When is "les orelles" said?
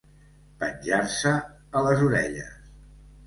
1.89-2.57